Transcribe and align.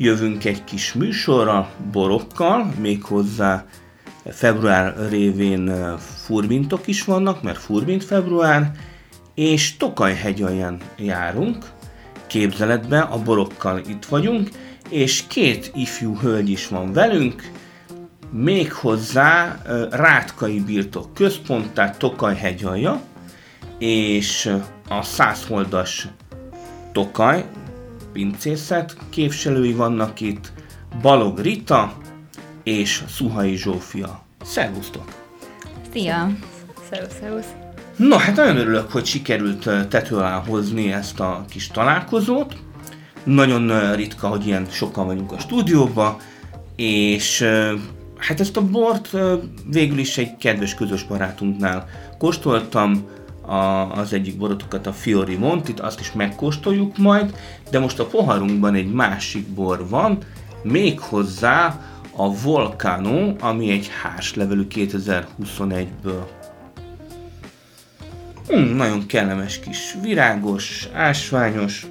jövünk 0.00 0.44
egy 0.44 0.64
kis 0.64 0.92
műsorra 0.92 1.70
borokkal, 1.92 2.72
méghozzá 2.78 3.64
február 4.24 5.08
révén 5.08 5.96
furmintok 5.98 6.86
is 6.86 7.04
vannak, 7.04 7.42
mert 7.42 7.58
furmint 7.58 8.04
február, 8.04 8.70
és 9.34 9.76
Tokaj 9.76 10.14
hegyalján 10.14 10.80
járunk, 10.96 11.64
képzeletbe, 12.26 13.00
a 13.00 13.22
borokkal 13.22 13.78
itt 13.88 14.04
vagyunk, 14.04 14.48
és 14.88 15.24
két 15.26 15.70
ifjú 15.74 16.18
hölgy 16.18 16.50
is 16.50 16.68
van 16.68 16.92
velünk, 16.92 17.50
méghozzá 18.32 19.62
Rátkai 19.90 20.60
Birtok 20.60 21.14
Központ, 21.14 21.72
tehát 21.72 21.98
Tokaj 21.98 22.36
hegyalja, 22.36 23.00
és 23.78 24.52
a 24.88 25.02
százholdas 25.02 26.08
Tokaj, 26.92 27.44
pincészet 28.12 28.96
képviselői 29.10 29.72
vannak 29.72 30.20
itt, 30.20 30.52
Balog 31.02 31.38
Rita 31.38 31.96
és 32.62 33.02
Szuhai 33.08 33.56
Zsófia. 33.56 34.22
Szervusztok! 34.42 35.04
Szia! 35.92 36.30
Szervusz, 36.90 37.16
szervusz! 37.20 37.52
No, 37.96 38.16
hát 38.16 38.36
nagyon 38.36 38.56
örülök, 38.56 38.90
hogy 38.90 39.04
sikerült 39.04 39.88
tető 39.88 40.16
alá 40.16 40.42
hozni 40.46 40.92
ezt 40.92 41.20
a 41.20 41.44
kis 41.48 41.66
találkozót. 41.66 42.56
Nagyon 43.24 43.94
ritka, 43.94 44.28
hogy 44.28 44.46
ilyen 44.46 44.66
sokan 44.70 45.06
vagyunk 45.06 45.32
a 45.32 45.38
stúdióban, 45.38 46.16
és 46.76 47.44
hát 48.18 48.40
ezt 48.40 48.56
a 48.56 48.66
bort 48.66 49.10
végül 49.70 49.98
is 49.98 50.18
egy 50.18 50.36
kedves 50.36 50.74
közös 50.74 51.02
barátunknál 51.02 51.88
kóstoltam, 52.18 53.06
a, 53.50 53.92
az 53.92 54.12
egyik 54.12 54.36
borotokat, 54.36 54.86
a 54.86 54.92
Fiori 54.92 55.36
Montit, 55.36 55.80
azt 55.80 56.00
is 56.00 56.12
megkóstoljuk 56.12 56.98
majd, 56.98 57.34
de 57.70 57.78
most 57.78 57.98
a 57.98 58.06
poharunkban 58.06 58.74
egy 58.74 58.92
másik 58.92 59.46
bor 59.46 59.88
van, 59.88 60.18
méghozzá 60.62 61.80
a 62.16 62.34
Volcano, 62.34 63.34
ami 63.40 63.70
egy 63.70 63.90
hárslevelű 64.02 64.66
2021-ből. 64.74 66.24
Hmm, 68.48 68.76
nagyon 68.76 69.06
kellemes 69.06 69.60
kis, 69.60 69.96
virágos, 70.02 70.88
ásványos, 70.92 71.86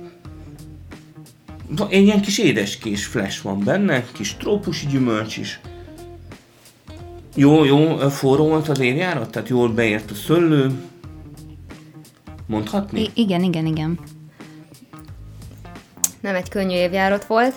egy 1.90 2.04
ilyen 2.04 2.22
kis 2.22 2.38
édeskés 2.38 3.06
flash 3.06 3.44
van 3.44 3.64
benne, 3.64 4.04
kis 4.12 4.36
trópusi 4.36 4.88
gyümölcs 4.88 5.38
is. 5.38 5.60
Jó, 7.36 7.64
jó, 7.64 7.98
forró 7.98 8.48
volt 8.48 8.70
az 8.70 8.80
évjárat, 8.80 9.32
tehát 9.32 9.50
jól 9.50 9.70
beért 9.70 10.12
a 10.12 10.16
szöllő, 10.16 10.72
mondhatni? 12.50 13.02
I- 13.02 13.12
igen, 13.14 13.44
igen, 13.44 13.66
igen. 13.66 14.00
Nem 16.20 16.36
egy 16.36 16.50
könnyű 16.50 16.76
évjárat 16.76 17.26
volt, 17.26 17.56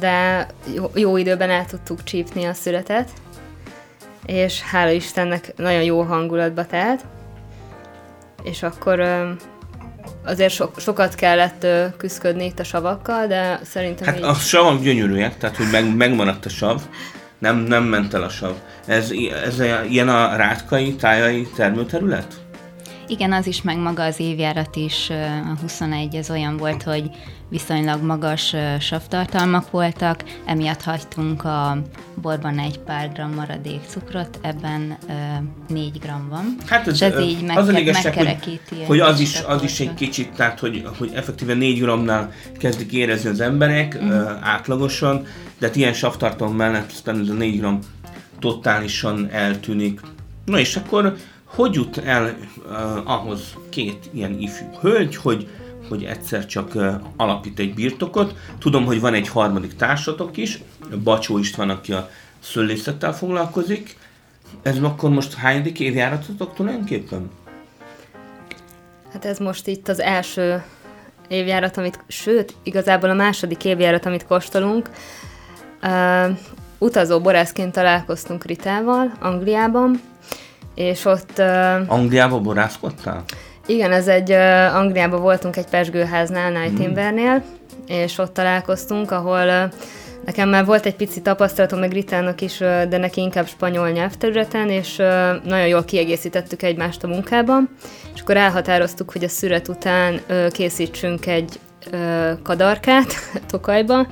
de 0.00 0.46
jó, 0.74 0.90
jó 0.94 1.16
időben 1.16 1.50
el 1.50 1.66
tudtuk 1.66 2.04
csípni 2.04 2.44
a 2.44 2.52
születet, 2.52 3.10
és 4.26 4.62
hála 4.62 4.90
Istennek 4.90 5.52
nagyon 5.56 5.82
jó 5.82 6.02
hangulatba 6.02 6.66
telt, 6.66 7.04
és 8.42 8.62
akkor 8.62 9.00
azért 10.24 10.52
so, 10.52 10.68
sokat 10.76 11.14
kellett 11.14 11.66
küzdködni 11.96 12.44
itt 12.44 12.58
a 12.58 12.64
savakkal, 12.64 13.26
de 13.26 13.60
szerintem 13.64 14.06
Hát 14.06 14.16
így... 14.16 14.22
a 14.22 14.34
savak 14.34 14.82
gyönyörűek, 14.82 15.38
tehát 15.38 15.56
hogy 15.56 15.68
meg, 15.72 15.96
megmaradt 15.96 16.44
a 16.44 16.48
sav, 16.48 16.80
nem, 17.38 17.56
nem 17.56 17.84
ment 17.84 18.14
el 18.14 18.22
a 18.22 18.28
sav. 18.28 18.54
Ez, 18.86 19.10
ez 19.44 19.60
ilyen 19.88 20.08
a 20.08 20.36
rátkai, 20.36 20.94
tájai 20.94 21.48
termőterület? 21.54 22.45
Igen, 23.08 23.32
az 23.32 23.46
is, 23.46 23.62
meg 23.62 23.78
maga 23.78 24.02
az 24.02 24.20
évjárat 24.20 24.76
is, 24.76 25.10
a 25.54 25.60
21, 25.60 26.14
ez 26.14 26.30
olyan 26.30 26.56
volt, 26.56 26.82
hogy 26.82 27.10
viszonylag 27.48 28.02
magas 28.02 28.54
savtartalmak 28.80 29.70
voltak, 29.70 30.24
emiatt 30.46 30.82
hagytunk 30.82 31.44
a 31.44 31.82
borban 32.22 32.58
egy 32.58 32.78
pár 32.78 33.12
gram 33.12 33.34
maradék 33.34 33.80
cukrot, 33.86 34.38
ebben 34.42 34.96
4 35.68 35.98
gram 35.98 36.28
van. 36.28 36.56
Hát 36.66 36.86
ez, 36.86 37.02
ez 37.02 37.20
így 37.20 37.42
meg, 37.42 37.56
az 37.56 37.68
a 37.68 37.78
igazság, 37.78 38.14
hogy, 38.14 38.60
hogy 38.86 39.00
az, 39.00 39.20
is, 39.20 39.42
az 39.46 39.62
is 39.62 39.80
egy 39.80 39.94
kicsit, 39.94 40.32
tehát 40.32 40.60
hogy, 40.60 40.88
hogy 40.98 41.10
effektíve 41.14 41.54
4 41.54 41.80
gramnál 41.80 42.32
kezdik 42.58 42.92
érezni 42.92 43.30
az 43.30 43.40
emberek 43.40 43.98
uh-huh. 44.00 44.30
átlagosan, 44.40 45.26
de 45.58 45.66
hát 45.66 45.76
ilyen 45.76 45.92
savtartalom 45.92 46.56
mellett 46.56 46.90
aztán 46.90 47.20
ez 47.20 47.28
a 47.28 47.34
4 47.34 47.58
gram 47.58 47.78
totálisan 48.38 49.28
eltűnik. 49.30 50.00
Na 50.44 50.58
és 50.58 50.76
akkor 50.76 51.16
hogy 51.56 51.74
jut 51.74 51.98
el 51.98 52.36
uh, 52.64 53.10
ahhoz 53.10 53.54
két 53.68 54.08
ilyen 54.12 54.38
ifjú 54.38 54.66
hölgy, 54.80 55.16
hogy, 55.16 55.48
hogy 55.88 56.04
egyszer 56.04 56.46
csak 56.46 56.74
uh, 56.74 56.94
alapít 57.16 57.58
egy 57.58 57.74
birtokot. 57.74 58.34
Tudom, 58.58 58.84
hogy 58.84 59.00
van 59.00 59.14
egy 59.14 59.28
harmadik 59.28 59.76
társatok 59.76 60.36
is, 60.36 60.62
Bacsó 61.02 61.38
István, 61.38 61.70
aki 61.70 61.92
a 61.92 62.10
szőlészettel 62.40 63.14
foglalkozik. 63.14 63.96
Ez 64.62 64.78
akkor 64.82 65.10
most 65.10 65.34
hányadik 65.34 65.80
évjáratotok 65.80 66.54
tulajdonképpen? 66.54 67.30
Hát 69.12 69.24
ez 69.24 69.38
most 69.38 69.66
itt 69.66 69.88
az 69.88 70.00
első 70.00 70.62
évjárat, 71.28 71.76
amit, 71.76 72.04
sőt, 72.06 72.54
igazából 72.62 73.10
a 73.10 73.14
második 73.14 73.64
évjárat, 73.64 74.06
amit 74.06 74.26
kóstolunk. 74.26 74.90
Uh, 75.82 76.38
utazó 76.78 77.20
borászként 77.20 77.72
találkoztunk 77.72 78.44
Ritával, 78.44 79.12
Angliában, 79.20 80.00
és 80.76 81.04
ott... 81.04 81.32
Uh, 81.38 81.92
Angliába 81.92 82.38
borászkodtál? 82.38 83.24
Igen, 83.66 83.92
ez 83.92 84.08
egy, 84.08 84.30
uh, 84.30 84.76
Angliában 84.76 85.20
voltunk 85.20 85.56
egy 85.56 85.68
pesgőháznál, 85.68 86.50
Nightingale-nél, 86.50 87.34
mm. 87.34 87.40
és 87.86 88.18
ott 88.18 88.32
találkoztunk, 88.34 89.10
ahol 89.10 89.46
uh, 89.46 89.72
Nekem 90.26 90.48
már 90.48 90.64
volt 90.64 90.86
egy 90.86 90.96
pici 90.96 91.22
tapasztalatom, 91.22 91.78
meg 91.78 91.92
Ritának 91.92 92.40
is, 92.40 92.58
de 92.58 92.96
neki 92.98 93.20
inkább 93.20 93.46
spanyol 93.46 93.90
nyelvterületen, 93.90 94.70
és 94.70 94.96
nagyon 95.44 95.66
jól 95.66 95.84
kiegészítettük 95.84 96.62
egymást 96.62 97.04
a 97.04 97.06
munkában, 97.06 97.68
és 98.14 98.20
akkor 98.20 98.36
elhatároztuk, 98.36 99.10
hogy 99.10 99.24
a 99.24 99.28
szüret 99.28 99.68
után 99.68 100.20
készítsünk 100.50 101.26
egy 101.26 101.60
kadarkát 102.42 103.14
Tokajba, 103.50 104.06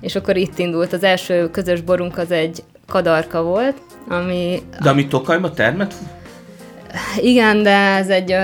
és 0.00 0.16
akkor 0.16 0.36
itt 0.36 0.58
indult. 0.58 0.92
Az 0.92 1.02
első 1.02 1.50
közös 1.50 1.80
borunk 1.80 2.18
az 2.18 2.30
egy 2.30 2.62
kadarka 2.86 3.42
volt, 3.42 3.76
ami... 4.08 4.62
De 4.82 4.90
ami 4.90 5.06
Tokajba 5.06 5.50
termet? 5.50 5.94
Igen, 7.20 7.62
de 7.62 7.76
ez 7.76 8.08
egy, 8.08 8.36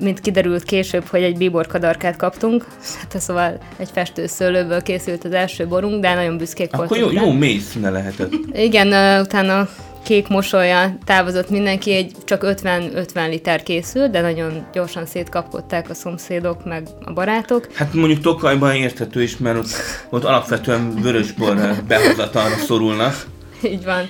mint 0.00 0.20
kiderült 0.20 0.62
később, 0.62 1.06
hogy 1.06 1.22
egy 1.22 1.36
bíbor 1.36 1.66
kadarkát 1.66 2.16
kaptunk, 2.16 2.66
hát 2.98 3.20
szóval 3.20 3.58
egy 3.76 3.88
festőszőlőből 3.92 4.82
készült 4.82 5.24
az 5.24 5.32
első 5.32 5.66
borunk, 5.66 6.00
de 6.00 6.14
nagyon 6.14 6.36
büszkék 6.36 6.72
Akkor 6.72 6.88
voltunk. 6.88 7.10
Akkor 7.10 7.22
jó, 7.22 7.30
jó 7.30 7.38
mély 7.38 7.58
színe 7.58 7.90
lehetett. 7.90 8.32
Igen, 8.52 9.20
utána 9.20 9.68
kék 10.02 10.28
mosolya 10.28 10.98
távozott 11.04 11.50
mindenki, 11.50 11.92
egy 11.92 12.12
csak 12.24 12.42
50-50 12.44 13.28
liter 13.28 13.62
készült, 13.62 14.10
de 14.10 14.20
nagyon 14.20 14.66
gyorsan 14.72 15.06
szétkapkodták 15.06 15.90
a 15.90 15.94
szomszédok, 15.94 16.64
meg 16.64 16.86
a 17.04 17.12
barátok. 17.12 17.68
Hát 17.72 17.94
mondjuk 17.94 18.20
Tokajban 18.20 18.74
érthető 18.74 19.22
is, 19.22 19.36
mert 19.36 19.58
ott, 19.58 19.68
ott 20.10 20.24
alapvetően 20.24 20.94
vörösbor 21.02 21.56
behozatalra 21.88 22.56
szorulnak. 22.56 23.26
Így 23.62 23.84
van. 23.84 24.08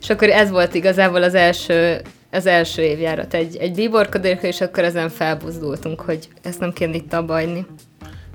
És 0.00 0.10
akkor 0.10 0.28
ez 0.28 0.50
volt 0.50 0.74
igazából 0.74 1.22
az 1.22 1.34
első, 1.34 2.00
az 2.30 2.46
első 2.46 2.82
évjárat, 2.82 3.34
egy, 3.34 3.56
egy 3.56 3.74
bíborkodérka, 3.74 4.46
és 4.46 4.60
akkor 4.60 4.84
ezen 4.84 5.08
felbuzdultunk, 5.08 6.00
hogy 6.00 6.28
ezt 6.42 6.60
nem 6.60 6.72
kéne 6.72 6.94
itt 6.94 7.12
abba 7.12 7.32
hagyni. 7.32 7.66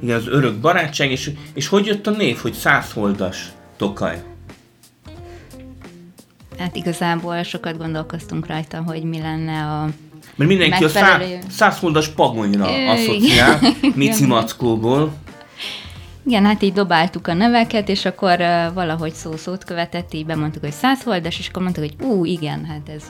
Igen, 0.02 0.16
az 0.16 0.28
örök 0.28 0.56
barátság, 0.56 1.12
és, 1.12 1.32
és 1.54 1.68
hogy 1.68 1.86
jött 1.86 2.08
a 2.08 2.12
név, 2.12 2.38
hogy 2.38 2.54
százholdas 2.54 3.52
Tokaj? 3.78 4.24
Hát 6.58 6.76
igazából 6.76 7.44
sokat 7.44 7.78
gondolkoztunk 7.78 8.48
rajta, 8.48 8.84
hogy 8.86 9.04
mi 9.04 9.20
lenne 9.20 9.62
a 9.62 9.90
Mert 10.36 10.50
mindenki 10.50 10.84
megfelelő... 10.84 11.40
a 11.48 11.50
százholdas 11.50 12.08
pagonyra 12.08 12.66
asszociál, 12.92 13.60
Mici 13.96 14.26
Mackóból. 14.26 15.14
Igen, 16.26 16.46
hát 16.46 16.62
így 16.62 16.74
dobáltuk 16.74 17.28
a 17.28 17.34
neveket, 17.34 17.90
és 17.90 18.06
akkor 18.06 18.40
uh, 18.40 18.74
valahogy 18.74 19.14
szó-szót 19.14 19.64
követett, 19.64 20.14
így 20.14 20.26
bemondtuk, 20.26 20.62
hogy 20.62 20.72
százholdas, 20.72 21.40
és 21.40 21.48
akkor 21.48 21.62
mondtuk, 21.62 21.84
hogy 21.84 22.08
ú, 22.08 22.26
igen, 22.26 22.66
hát 22.66 22.90
ez, 22.96 23.04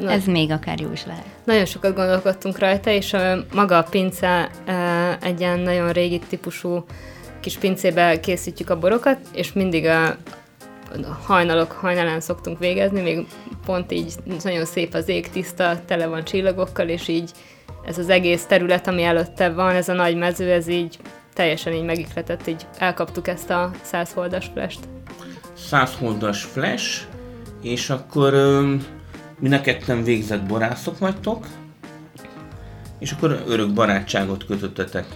Na. 0.00 0.10
ez 0.10 0.24
még 0.24 0.50
akár 0.50 0.80
jó 0.80 0.92
is 0.92 1.06
lehet. 1.06 1.24
Nagyon 1.44 1.64
sokat 1.64 1.94
gondolkodtunk 1.94 2.58
rajta, 2.58 2.90
és 2.90 3.12
uh, 3.12 3.36
maga 3.54 3.78
a 3.78 3.82
pince 3.82 4.50
uh, 4.66 5.26
egy 5.26 5.40
ilyen 5.40 5.58
nagyon 5.58 5.92
régi 5.92 6.18
típusú 6.18 6.84
kis 7.40 7.58
pincébe 7.58 8.20
készítjük 8.20 8.70
a 8.70 8.78
borokat, 8.78 9.18
és 9.32 9.52
mindig 9.52 9.86
a 9.86 10.16
hajnalok 11.26 11.72
hajnalán 11.72 12.20
szoktunk 12.20 12.58
végezni, 12.58 13.00
még 13.00 13.26
pont 13.66 13.92
így 13.92 14.12
nagyon 14.42 14.64
szép 14.64 14.94
az 14.94 15.08
ég, 15.08 15.30
tiszta, 15.30 15.80
tele 15.86 16.06
van 16.06 16.24
csillagokkal, 16.24 16.88
és 16.88 17.08
így 17.08 17.30
ez 17.86 17.98
az 17.98 18.08
egész 18.08 18.44
terület, 18.44 18.86
ami 18.86 19.02
előtte 19.02 19.50
van, 19.50 19.74
ez 19.74 19.88
a 19.88 19.92
nagy 19.92 20.16
mező, 20.16 20.52
ez 20.52 20.68
így 20.68 20.98
teljesen 21.36 21.72
így 21.72 21.84
megikletett, 21.84 22.46
így 22.46 22.66
elkaptuk 22.78 23.28
ezt 23.28 23.50
a 23.50 23.70
100 23.82 24.12
holdas 24.12 24.50
flash-t. 24.54 24.88
100 25.56 25.94
holdas 25.98 26.42
flash, 26.42 27.02
és 27.62 27.90
akkor 27.90 28.32
mi 29.38 29.60
ketten 29.60 30.02
végzett 30.02 30.42
borászok 30.42 30.98
vagytok, 30.98 31.46
és 32.98 33.10
akkor 33.10 33.42
örök 33.46 33.72
barátságot 33.72 34.46
kötöttetek. 34.46 35.06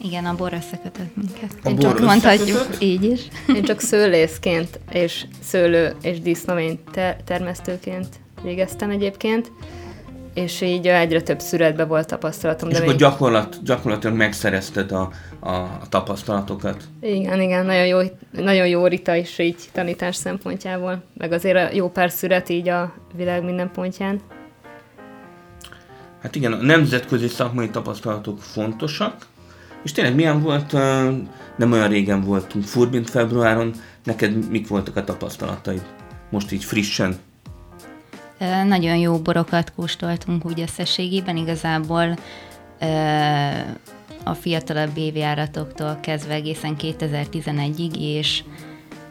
Igen, 0.00 0.24
a 0.24 0.34
bor 0.34 0.52
összekötött 0.52 1.16
minket. 1.16 1.54
A 1.64 1.68
Én 1.68 1.76
bor 1.76 1.94
csak 1.94 2.06
mondhatjuk 2.06 2.66
így 2.78 3.04
is. 3.04 3.20
Én 3.54 3.62
csak 3.62 3.80
szőlészként 3.80 4.80
és 4.90 5.24
szőlő 5.42 5.96
és 6.02 6.20
disznövény 6.20 6.80
termesztőként 7.24 8.08
végeztem 8.42 8.90
egyébként, 8.90 9.52
és 10.42 10.60
így 10.60 10.86
egyre 10.86 11.20
több 11.22 11.40
szüretbe 11.40 11.84
volt 11.84 12.06
tapasztalatom. 12.06 12.68
És 12.68 12.74
de 12.74 12.80
akkor 12.80 12.92
még... 12.92 13.00
gyakorlat, 13.00 13.62
gyakorlatilag 13.62 14.16
megszerezted 14.16 14.92
a, 14.92 15.10
a, 15.40 15.50
a 15.50 15.82
tapasztalatokat. 15.88 16.84
Igen, 17.00 17.40
igen, 17.40 17.66
nagyon 17.66 17.86
jó, 17.86 17.98
nagyon 18.30 18.66
jó 18.66 18.86
Rita 18.86 19.14
is 19.14 19.38
így 19.38 19.56
tanítás 19.72 20.16
szempontjából, 20.16 21.02
meg 21.16 21.32
azért 21.32 21.56
a 21.56 21.74
jó 21.74 21.90
pár 21.90 22.10
szüret 22.10 22.48
így 22.48 22.68
a 22.68 22.94
világ 23.16 23.44
minden 23.44 23.70
pontján. 23.70 24.20
Hát 26.22 26.34
igen, 26.34 26.52
a 26.52 26.62
nemzetközi 26.62 27.28
szakmai 27.28 27.68
tapasztalatok 27.70 28.42
fontosak, 28.42 29.26
és 29.82 29.92
tényleg 29.92 30.14
milyen 30.14 30.42
volt, 30.42 30.72
nem 31.56 31.72
olyan 31.72 31.88
régen 31.88 32.20
voltunk, 32.20 32.64
Furbint 32.64 33.10
februáron, 33.10 33.72
neked 34.04 34.50
mik 34.50 34.68
voltak 34.68 34.96
a 34.96 35.04
tapasztalataid? 35.04 35.82
Most 36.30 36.52
így 36.52 36.64
frissen. 36.64 37.16
Nagyon 38.66 38.96
jó 38.96 39.18
borokat 39.18 39.72
kóstoltunk 39.74 40.44
úgy 40.44 40.60
összességében, 40.60 41.36
igazából 41.36 42.18
a 44.24 44.34
fiatalabb 44.34 44.96
évjáratoktól 44.96 45.98
kezdve 46.00 46.34
egészen 46.34 46.76
2011-ig, 46.80 47.96
és, 47.96 48.42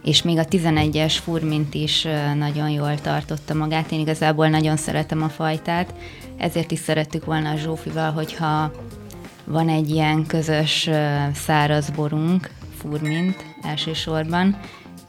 és 0.04 0.22
még 0.22 0.38
a 0.38 0.46
11-es 0.46 1.16
furmint 1.24 1.74
is 1.74 2.08
nagyon 2.36 2.70
jól 2.70 2.96
tartotta 3.02 3.54
magát. 3.54 3.92
Én 3.92 4.00
igazából 4.00 4.48
nagyon 4.48 4.78
szeretem 4.78 5.24
a 5.24 5.30
fajtát, 5.30 5.94
ezért 6.38 6.72
is 6.72 6.80
szerettük 6.80 7.26
volna 7.26 7.50
a 7.50 7.56
Zsófival, 7.56 8.12
hogyha 8.12 8.72
van 9.44 9.70
egy 9.70 9.90
ilyen 9.90 10.26
közös 10.26 10.90
száraz 11.34 11.90
borunk, 11.90 12.50
furmint 12.78 13.46
elsősorban, 13.62 14.60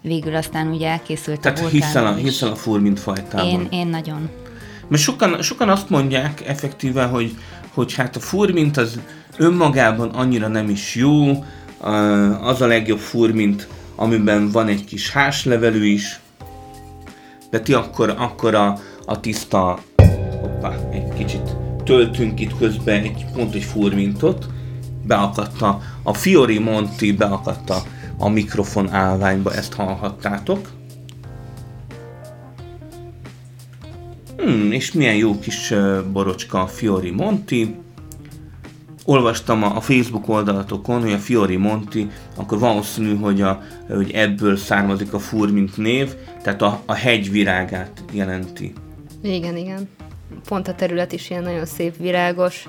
végül 0.00 0.34
aztán 0.34 0.68
ugye 0.68 0.88
elkészült 0.88 1.40
Tehát 1.40 1.58
a 1.58 1.66
hiszel 1.66 2.06
a, 2.06 2.14
hiszel 2.14 2.50
a 2.50 2.54
furmint 2.54 3.00
fajtában. 3.00 3.46
Én, 3.46 3.66
én 3.70 3.86
nagyon. 3.86 4.28
Mert 4.88 5.02
sokan, 5.02 5.42
sokan 5.42 5.68
azt 5.68 5.90
mondják 5.90 6.46
effektíve, 6.46 7.04
hogy, 7.04 7.36
hogy 7.74 7.94
hát 7.94 8.16
a 8.16 8.20
furmint 8.20 8.76
az 8.76 9.00
önmagában 9.36 10.08
annyira 10.08 10.48
nem 10.48 10.68
is 10.68 10.94
jó, 10.94 11.44
az 12.40 12.60
a 12.60 12.66
legjobb 12.66 12.98
furmint, 12.98 13.68
amiben 13.96 14.50
van 14.50 14.68
egy 14.68 14.84
kis 14.84 15.10
háslevelű 15.10 15.84
is, 15.84 16.20
de 17.50 17.60
ti 17.60 17.72
akkor, 17.72 18.14
akkor 18.18 18.54
a, 18.54 18.78
a 19.04 19.20
tiszta, 19.20 19.78
hoppá, 20.40 20.74
egy 20.92 21.14
kicsit 21.16 21.56
töltünk 21.84 22.40
itt 22.40 22.58
közben 22.58 23.02
egy, 23.02 23.24
pont 23.34 23.54
egy 23.54 23.62
furmintot, 23.62 24.46
beakadta 25.02 25.80
a 26.02 26.14
Fiori 26.14 26.58
Monti, 26.58 27.12
beakadta 27.12 27.82
a 28.18 28.28
mikrofon 28.28 28.90
állványba, 28.90 29.54
ezt 29.54 29.72
hallhattátok. 29.72 30.70
Hmm, 34.36 34.72
és 34.72 34.92
milyen 34.92 35.14
jó 35.14 35.38
kis 35.38 35.74
borocska 36.12 36.62
a 36.62 36.66
Fiori 36.66 37.10
Monti. 37.10 37.74
Olvastam 39.04 39.62
a, 39.62 39.80
Facebook 39.80 40.28
oldalatokon, 40.28 41.00
hogy 41.00 41.12
a 41.12 41.18
Fiori 41.18 41.56
Monti, 41.56 42.10
akkor 42.36 42.58
valószínű, 42.58 43.16
hogy, 43.16 43.40
a, 43.40 43.62
hogy 43.88 44.10
ebből 44.10 44.56
származik 44.56 45.12
a 45.12 45.18
Furmint 45.18 45.76
név, 45.76 46.14
tehát 46.42 46.62
a, 46.62 46.82
a 46.86 46.94
hegyvirágát 46.94 48.04
jelenti. 48.12 48.72
Igen, 49.22 49.56
igen 49.56 49.88
pont 50.48 50.68
a 50.68 50.74
terület 50.74 51.12
is 51.12 51.30
ilyen 51.30 51.42
nagyon 51.42 51.66
szép, 51.66 51.96
virágos, 51.96 52.68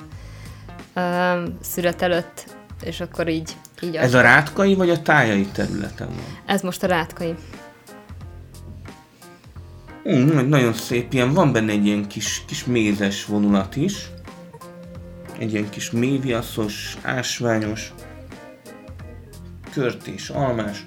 szüret 1.62 2.02
előtt, 2.02 2.58
és 2.84 3.00
akkor 3.00 3.28
így... 3.28 3.56
így 3.82 3.96
Ez 3.96 4.14
a 4.14 4.22
rátkai 4.22 4.76
vagy 4.76 4.90
a 4.90 5.02
tájai 5.02 5.46
területen 5.46 6.08
van? 6.08 6.38
Ez 6.46 6.62
most 6.62 6.84
a 6.84 6.88
rátkai. 6.88 7.36
Mm, 10.10 10.48
nagyon 10.50 10.74
szép, 10.74 11.14
ilyen 11.14 11.34
van 11.34 11.52
benne 11.52 11.72
egy 11.72 11.86
ilyen 11.86 12.08
kis, 12.08 12.44
kis 12.48 12.66
mézes 12.66 13.26
vonulat 13.26 13.76
is. 13.76 14.10
Egy 15.40 15.54
ilyen 15.54 15.70
kis 15.70 15.92
méviaszos, 15.92 16.98
ásványos, 17.02 17.94
körtés, 19.72 20.30
almás. 20.30 20.86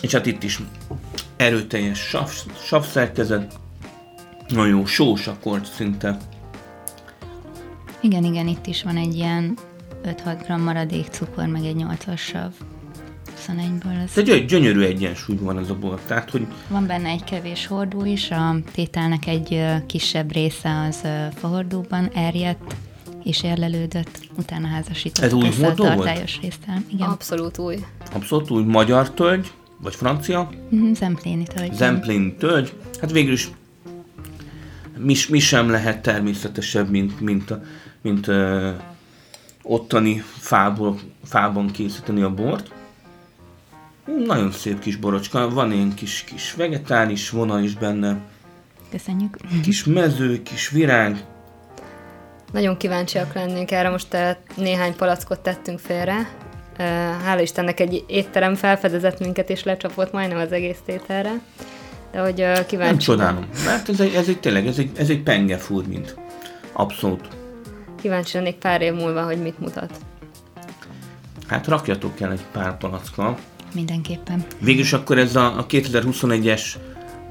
És 0.00 0.12
hát 0.12 0.26
itt 0.26 0.42
is 0.42 0.60
erőteljes 1.36 1.98
sav, 1.98 2.30
savszerkezet, 2.64 3.54
nagyon 4.48 4.86
sós 4.86 5.26
akkord 5.26 5.64
szinte. 5.64 6.16
Igen, 8.00 8.24
igen, 8.24 8.48
itt 8.48 8.66
is 8.66 8.82
van 8.82 8.96
egy 8.96 9.14
ilyen 9.14 9.56
5-6 10.04 10.44
g 10.48 10.62
maradék 10.62 11.06
cukor, 11.06 11.46
meg 11.46 11.64
egy 11.64 11.76
8-as 11.78 12.18
sav. 12.18 12.50
21-ből. 13.48 14.02
Ez... 14.16 14.28
egy 14.28 14.44
gyönyörű 14.44 14.80
egyensúly 14.80 15.36
van 15.36 15.56
az 15.56 15.70
a 15.70 15.74
bor, 15.74 16.00
tehát 16.06 16.30
hogy... 16.30 16.46
Van 16.68 16.86
benne 16.86 17.08
egy 17.08 17.24
kevés 17.24 17.66
hordó 17.66 18.04
is, 18.04 18.30
a 18.30 18.56
tételnek 18.72 19.26
egy 19.26 19.64
kisebb 19.86 20.32
része 20.32 20.86
az 20.88 21.02
fahordóban 21.34 22.10
erjedt, 22.14 22.76
és 23.24 23.42
érlelődött, 23.42 24.20
utána 24.38 24.66
házasított 24.66 25.24
Ez 25.24 25.32
új 25.32 25.50
hordó 25.60 25.84
a 25.84 25.94
tartályos 25.94 26.38
résztel. 26.42 26.82
Igen. 26.92 27.08
Abszolút 27.08 27.58
új. 27.58 27.76
Abszolút 28.12 28.50
új. 28.50 28.62
Magyar 28.62 29.10
tölgy, 29.10 29.52
vagy 29.82 29.94
francia. 29.94 30.50
Mm-hmm, 30.74 30.92
Zempléni 30.92 31.44
tölgy. 31.44 31.72
Zempléni 31.72 32.34
tölgy. 32.34 32.72
Hát 33.00 33.12
végül 33.12 33.32
is 33.32 33.50
mi, 34.98 35.14
mi 35.28 35.38
sem 35.38 35.70
lehet 35.70 36.02
természetesebb, 36.02 36.90
mint, 36.90 37.20
mint, 37.20 37.54
mint 38.02 38.26
ö, 38.26 38.70
ottani 39.62 40.22
fából, 40.38 40.98
fában 41.24 41.70
készíteni 41.70 42.22
a 42.22 42.34
bort. 42.34 42.70
Nagyon 44.26 44.50
szép 44.50 44.78
kis 44.78 44.96
borocska, 44.96 45.50
van 45.50 45.72
ilyen 45.72 45.94
kis, 45.94 46.24
kis 46.24 46.54
vegetális 46.54 47.30
vonal 47.30 47.62
is 47.62 47.74
benne. 47.74 48.18
Köszönjük. 48.90 49.36
Kis 49.62 49.84
mező, 49.84 50.42
kis 50.42 50.68
virág. 50.68 51.24
Nagyon 52.52 52.76
kíváncsiak 52.76 53.34
lennénk 53.34 53.70
erre, 53.70 53.88
most 53.88 54.16
néhány 54.56 54.96
palackot 54.96 55.40
tettünk 55.40 55.78
félre, 55.78 56.28
hála 57.24 57.40
Istennek 57.40 57.80
egy 57.80 58.04
étterem 58.06 58.54
felfedezett 58.54 59.18
minket, 59.18 59.50
és 59.50 59.62
lecsapott 59.62 60.12
majdnem 60.12 60.38
az 60.38 60.52
egész 60.52 60.78
tételre. 60.86 61.40
De 62.12 62.20
hogy 62.20 62.34
kíváncsi. 62.66 62.76
Nem 62.76 62.98
csodálom, 62.98 63.46
mert 63.64 63.88
ez 63.88 64.00
egy, 64.00 64.14
ez 64.14 64.28
egy 64.28 64.40
tényleg, 64.40 64.66
ez 64.66 64.78
egy, 64.78 64.90
ez 64.96 65.10
egy 65.10 65.22
penge 65.22 65.60
mint 65.88 66.16
Abszolút. 66.72 67.28
Kíváncsi 68.00 68.36
lennék 68.36 68.54
pár 68.54 68.82
év 68.82 68.92
múlva, 68.92 69.24
hogy 69.24 69.42
mit 69.42 69.58
mutat. 69.58 69.90
Hát 71.46 71.66
rakjatok 71.66 72.20
el 72.20 72.32
egy 72.32 72.44
pár 72.52 72.78
palackkal. 72.78 73.38
Mindenképpen. 73.74 74.44
Végülis 74.60 74.92
akkor 74.92 75.18
ez 75.18 75.36
a, 75.36 75.58
a 75.58 75.66
2021-es 75.66 76.62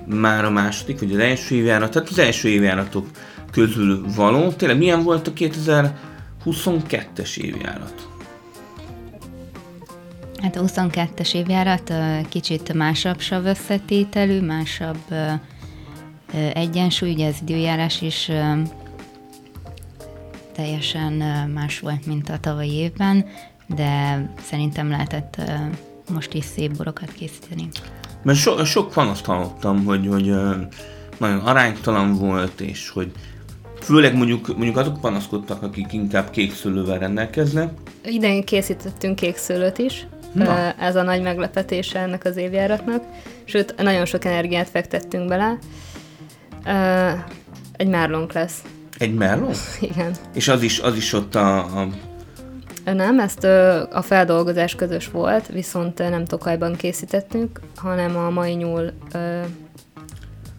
már 0.06 0.46
a 0.46 0.50
második, 0.50 1.00
vagy 1.00 1.12
az 1.12 1.20
első 1.20 1.56
évjárat, 1.56 1.92
tehát 1.92 2.10
az 2.10 2.20
első 2.20 2.50
évjáratok 2.50 3.08
közül 3.52 4.06
való. 4.16 4.52
Tényleg 4.52 4.78
milyen 4.78 5.04
volt 5.04 5.28
a 5.28 5.34
2022-es 5.34 7.38
évjárat? 7.38 8.08
Hát 10.42 10.56
a 10.56 10.62
22-es 10.62 11.34
évjárat 11.34 11.94
kicsit 12.30 12.74
másabb 12.74 13.20
sav 13.20 13.46
összetételű, 13.46 14.42
másabb 14.42 15.00
egyensúly, 16.54 17.12
ugye 17.12 17.28
az 17.28 17.36
időjárás 17.42 18.02
is 18.02 18.32
teljesen 20.56 21.14
más 21.54 21.80
volt, 21.80 22.06
mint 22.06 22.30
a 22.30 22.40
tavalyi 22.40 22.74
évben, 22.74 23.26
de 23.68 24.22
szerintem 24.42 24.90
lehetett 24.90 25.42
most 26.14 26.34
is 26.34 26.46
szép 26.46 26.78
borokat 26.78 27.12
készíteni. 27.12 27.68
Mert 28.24 28.38
so, 28.38 28.66
sok 28.66 28.92
panaszt 28.92 29.26
hallottam, 29.26 29.86
hogy, 29.86 30.08
hogy 30.08 30.34
nagyon 31.18 31.40
aránytalan 31.40 32.14
volt, 32.14 32.62
és 32.62 32.90
hogy 32.90 33.12
főleg 33.82 34.16
mondjuk, 34.16 34.48
mondjuk 34.48 34.78
azok 34.78 35.00
panaszkodtak, 35.00 35.64
akik 35.64 35.94
inkább 35.94 36.30
kékszőlővel 36.30 37.00
rendelkeznek. 37.00 37.74
Idején 38.06 38.44
készítettünk 38.44 39.16
kékszőlőt 39.16 39.78
is, 39.78 40.08
Na. 40.32 40.74
ez 40.80 40.96
a 40.96 41.02
nagy 41.02 41.22
meglepetése 41.22 42.00
ennek 42.00 42.26
az 42.26 42.38
évjáratnak. 42.38 43.04
Sőt, 43.44 43.76
nagyon 43.78 44.06
sok 44.06 44.26
energiát 44.26 44.70
fektettünk 44.70 45.28
bele. 45.28 45.58
Egy 47.72 47.88
márlónk 47.88 48.34
lesz. 48.34 48.62
Egy 48.98 49.14
merló? 49.14 49.50
Igen. 49.80 50.12
És 50.34 50.48
az 50.48 50.62
is, 50.62 50.80
az 50.80 50.96
is 50.96 51.14
ott 51.14 51.36
a, 51.36 51.58
a 51.58 51.88
nem, 52.94 53.20
ezt 53.20 53.44
a 53.92 54.02
feldolgozás 54.02 54.76
közös 54.76 55.10
volt, 55.10 55.48
viszont 55.48 55.98
nem 55.98 56.26
Tokajban 56.26 56.76
készítettünk, 56.76 57.60
hanem 57.76 58.18
a 58.18 58.30
mai 58.30 58.54
nyúl 58.54 58.92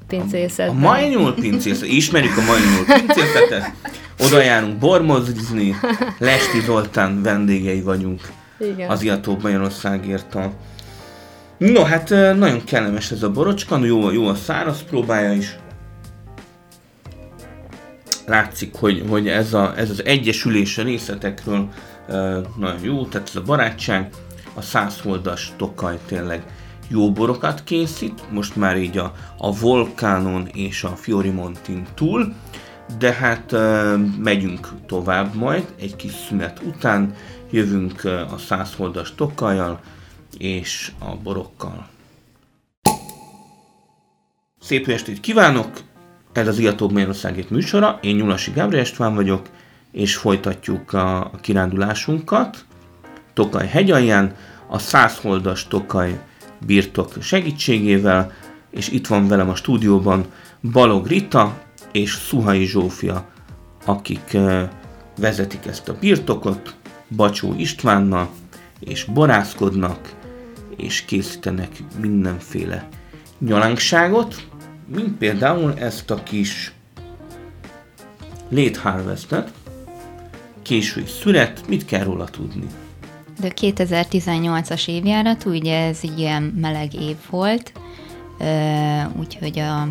pincészetben. 0.07 0.85
A, 0.85 0.87
a 0.87 0.91
mai 0.91 1.09
nyúl 1.09 1.35
pincészet, 1.35 1.89
ismerjük 1.89 2.37
a 2.37 2.43
mai 2.43 2.61
nyúl 2.61 2.99
pincészetet, 2.99 3.73
oda 4.27 4.43
járunk 4.43 4.79
bormozni, 4.79 5.75
Lesti 6.19 6.61
Zoltán 6.61 7.23
vendégei 7.23 7.81
vagyunk 7.81 8.21
Igen. 8.61 8.91
az 8.91 9.03
Iatóbb 9.03 9.43
Magyarországért 9.43 10.35
a 10.35 10.53
No, 11.59 11.83
hát 11.83 12.09
nagyon 12.37 12.65
kellemes 12.65 13.11
ez 13.11 13.23
a 13.23 13.31
borocska, 13.31 13.85
jó, 13.85 14.11
jó 14.11 14.27
a 14.27 14.35
száraz 14.35 14.83
próbája 14.83 15.33
is. 15.33 15.59
Látszik, 18.27 18.75
hogy, 18.75 19.05
hogy 19.09 19.29
ez, 19.29 19.55
a, 19.55 19.73
ez 19.77 19.91
az 19.91 20.05
egyesülés 20.05 20.79
a 20.79 20.83
részletekről 20.83 21.69
nagyon 22.57 22.81
jó, 22.83 23.07
tehát 23.07 23.29
ez 23.29 23.37
a 23.37 23.43
barátság, 23.43 24.11
a 24.55 24.61
százholdas 24.61 25.53
Tokaj 25.57 25.99
tényleg 26.07 26.43
jó 26.89 27.13
borokat 27.13 27.65
készít, 27.65 28.23
most 28.31 28.57
már 28.57 28.77
így 28.77 28.99
a, 28.99 29.13
a 29.39 29.53
Volkánon 29.53 30.47
és 30.47 30.85
a 30.85 30.97
Fiorimontin 30.97 31.87
túl, 31.95 32.35
de 32.99 33.13
hát 33.13 33.55
megyünk 34.19 34.69
tovább 34.87 35.35
majd, 35.35 35.65
egy 35.81 35.97
kis 35.97 36.13
szünet 36.29 36.61
után 36.67 37.15
jövünk 37.51 38.05
a 38.05 38.39
százholdas 38.39 39.15
Tokajjal 39.15 39.81
és 40.39 40.93
a 40.99 41.17
borokkal. 41.17 41.89
Szép 44.61 44.89
estét 44.89 45.21
kívánok! 45.21 45.81
Ez 46.33 46.49
az 46.49 46.59
Iatóbb 46.59 46.93
Magyarországét 46.93 47.51
műsora, 47.51 47.99
én 48.03 48.17
Nyulasi 48.17 48.51
Gábor 48.51 48.75
Estván 48.75 49.15
vagyok, 49.15 49.49
és 49.93 50.17
folytatjuk 50.17 50.93
a 50.93 51.31
kirándulásunkat 51.41 52.65
Tokaj 53.33 53.67
hegyalján, 53.67 54.35
a 54.67 54.79
százholdas 54.79 55.67
Tokaj 55.69 56.21
birtok 56.67 57.13
segítségével, 57.21 58.33
és 58.71 58.89
itt 58.89 59.07
van 59.07 59.29
velem 59.29 59.49
a 59.49 59.55
stúdióban 59.55 60.25
Balog 60.73 61.07
Rita 61.07 61.63
és 61.93 62.11
Szuhai 62.11 62.67
Zsófia, 62.67 63.29
akik 63.85 64.37
vezetik 65.17 65.67
ezt 65.67 65.89
a 65.89 65.97
birtokot, 66.01 66.75
Bacsó 67.17 67.55
Istvánnal, 67.57 68.31
és 68.81 69.05
borászkodnak, 69.05 70.15
és 70.77 71.05
készítenek 71.05 71.83
mindenféle 72.01 72.89
nyalánkságot, 73.39 74.49
mint 74.87 75.17
például 75.19 75.75
ezt 75.79 76.11
a 76.11 76.23
kis 76.23 76.73
late 78.49 78.81
harvestet, 78.81 79.53
késői 80.63 81.07
szület, 81.07 81.69
mit 81.69 81.85
kell 81.85 82.05
róla 82.05 82.25
tudni? 82.25 82.67
De 83.41 83.53
2018-as 83.61 84.89
évjárat, 84.89 85.45
ugye 85.45 85.87
ez 85.87 85.99
ilyen 86.17 86.43
meleg 86.43 86.95
év 86.95 87.17
volt, 87.31 87.73
úgyhogy 89.19 89.59
a 89.59 89.89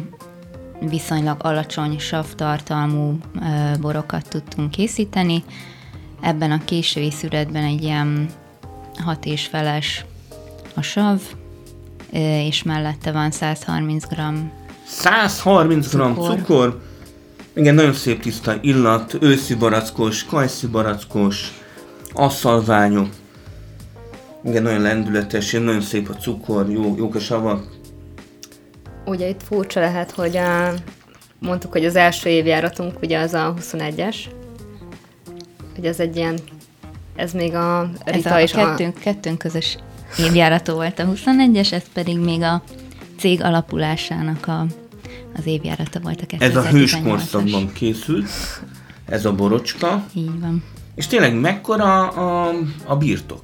viszonylag 0.80 1.38
alacsony 1.42 2.00
savtartalmú 2.00 3.18
borokat 3.82 4.30
tudtunk 4.30 4.72
készíteni. 4.72 5.44
Ebben 6.22 6.52
a 6.52 6.64
késői 6.66 7.12
szüretben 7.12 7.64
egy 7.64 7.84
ilyen 7.84 8.30
hat 8.98 9.26
és 9.26 9.46
feles 9.46 10.06
a 10.76 10.82
sav, 10.82 11.20
és 12.12 12.64
mellette 12.64 13.12
van 13.12 13.32
130 13.32 14.04
g 14.08 14.16
130 14.86 15.88
g 15.88 15.90
cukor. 15.90 16.36
cukor. 16.36 16.82
Igen, 17.54 17.76
nagyon 17.76 17.94
szép 17.94 18.22
tiszta 18.22 18.56
illat, 18.62 19.18
őszi 19.22 19.56
barackos, 19.56 20.26
kajszi 20.26 20.68
barackos, 20.68 21.54
asszalványok. 22.14 23.10
Igen, 24.44 24.64
nagyon 24.64 24.82
lendületes, 24.82 25.52
nagyon 25.52 25.82
szép 25.82 26.10
a 26.10 26.14
cukor, 26.14 26.70
jó, 26.70 26.96
jók 26.98 27.16
a 27.16 27.20
savak. 27.20 27.76
Ugye 29.06 29.28
itt 29.28 29.44
furcsa 29.44 29.80
lehet, 29.80 30.12
hogy 30.12 30.38
a, 30.38 30.74
mondtuk, 31.40 31.72
hogy 31.72 31.86
az 31.86 31.96
első 31.96 32.30
évjáratunk 32.30 33.02
ugye 33.02 33.20
az 33.20 33.34
a 33.34 33.54
21-es, 33.62 34.16
hogy 35.78 35.86
ez 35.86 36.00
egy 36.00 36.16
ilyen, 36.16 36.38
ez 37.16 37.34
még 37.34 37.54
a 37.54 37.90
Rita 38.06 38.30
ez 38.30 38.36
a, 38.36 38.42
és 38.42 38.52
kettőnk, 38.52 38.96
a... 38.98 39.00
kettőnk 39.00 39.38
közös 39.38 39.78
évjárató 40.20 40.74
volt 40.74 41.00
a 41.00 41.06
21-es, 41.06 41.72
ez 41.72 41.84
pedig 41.94 42.20
még 42.20 42.42
a 42.42 42.62
cég 43.20 43.44
alapulásának 43.44 44.48
a, 44.48 44.66
az 45.38 45.46
évjárata 45.46 46.00
volt 46.00 46.22
a 46.22 46.26
2018-as. 46.26 46.42
Ez 46.42 46.56
a 46.56 46.68
hőskorszakban 46.68 47.74
készült, 47.74 48.30
ez 49.06 49.26
a 49.26 49.34
borocska. 49.34 50.06
Így 50.14 50.40
van. 50.40 50.64
És 50.96 51.08
tényleg 51.08 51.40
mekkora 51.40 52.08
a, 52.08 52.54
a 52.86 52.96
birtok? 52.96 53.42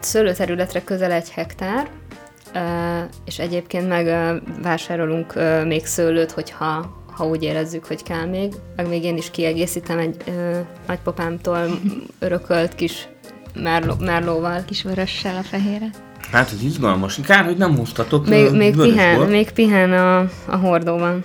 Szőlőterületre 0.00 0.84
közel 0.84 1.12
egy 1.12 1.30
hektár, 1.30 1.90
és 3.24 3.38
egyébként 3.38 3.88
meg 3.88 4.06
vásárolunk 4.62 5.34
még 5.66 5.86
szőlőt, 5.86 6.30
hogyha 6.30 7.02
ha 7.16 7.26
úgy 7.26 7.42
érezzük, 7.42 7.84
hogy 7.84 8.02
kell 8.02 8.26
még. 8.26 8.52
Meg 8.76 8.88
még 8.88 9.04
én 9.04 9.16
is 9.16 9.30
kiegészítem 9.30 9.98
egy 9.98 10.16
ö, 10.26 10.58
nagypapámtól 10.86 11.66
örökölt 12.18 12.74
kis 12.74 13.08
merló, 13.54 13.94
merlóval. 14.00 14.64
Kis 14.64 14.82
vörössel 14.82 15.36
a 15.36 15.42
fehére. 15.42 15.90
Hát 16.30 16.52
ez 16.52 16.62
izgalmas. 16.62 17.20
Kár, 17.22 17.44
hogy 17.44 17.56
nem 17.56 17.76
hoztatok 17.76 18.28
Még, 18.28 18.50
még 18.50 18.76
pihen, 18.76 19.20
még 19.28 19.50
pihen 19.50 19.92
a, 19.92 20.18
a 20.46 20.56
hordóban. 20.56 21.22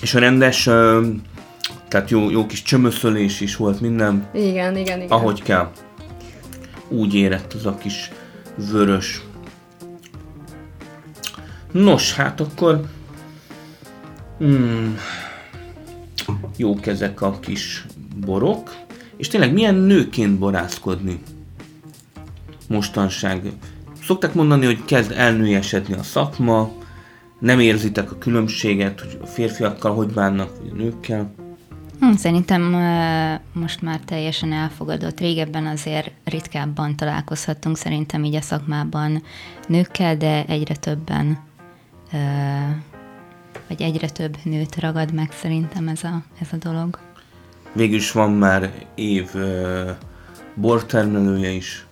És 0.00 0.14
a 0.14 0.18
rendes, 0.18 0.62
tehát 1.88 2.10
jó, 2.10 2.30
jó 2.30 2.46
kis 2.46 2.62
csömöszölés 2.62 3.40
is 3.40 3.56
volt 3.56 3.80
minden. 3.80 4.28
Igen, 4.34 4.76
igen, 4.76 4.98
igen. 4.98 5.10
Ahogy 5.10 5.42
kell. 5.42 5.70
Úgy 6.88 7.14
érett 7.14 7.52
az 7.52 7.66
a 7.66 7.74
kis 7.74 8.10
vörös. 8.70 9.22
Nos, 11.72 12.14
hát 12.14 12.40
akkor... 12.40 12.80
Hmm, 14.38 14.96
jók 16.56 16.86
ezek 16.86 17.20
a 17.20 17.38
kis 17.40 17.86
borok. 18.26 18.76
És 19.16 19.28
tényleg 19.28 19.52
milyen 19.52 19.74
nőként 19.74 20.38
borászkodni 20.38 21.20
mostanság? 22.68 23.52
Szokták 24.02 24.34
mondani, 24.34 24.66
hogy 24.66 24.84
kezd 24.84 25.12
elnőjesedni 25.12 25.94
a 25.94 26.02
szakma, 26.02 26.72
nem 27.38 27.60
érzitek 27.60 28.12
a 28.12 28.18
különbséget, 28.18 29.00
hogy 29.00 29.18
a 29.22 29.26
férfiakkal 29.26 29.94
hogy 29.94 30.12
bánnak, 30.12 30.58
vagy 30.58 30.70
a 30.72 30.74
nőkkel? 30.74 31.34
Hm, 32.00 32.12
szerintem 32.12 32.62
most 33.52 33.82
már 33.82 34.00
teljesen 34.04 34.52
elfogadott. 34.52 35.20
Régebben 35.20 35.66
azért 35.66 36.10
ritkábban 36.24 36.96
találkozhattunk 36.96 37.76
szerintem 37.76 38.24
így 38.24 38.34
a 38.34 38.40
szakmában 38.40 39.22
nőkkel, 39.66 40.16
de 40.16 40.44
egyre 40.46 40.76
többen, 40.76 41.38
vagy 43.66 43.82
egyre 43.82 44.08
több 44.08 44.36
nőt 44.42 44.76
ragad 44.76 45.12
meg 45.12 45.32
szerintem 45.32 45.88
ez 45.88 46.04
a, 46.04 46.22
ez 46.40 46.48
a 46.52 46.56
dolog. 46.56 46.98
Végül 47.72 47.96
is 47.96 48.12
van 48.12 48.32
már 48.32 48.86
év 48.94 49.30
bortermelője 50.54 51.50
is 51.50 51.86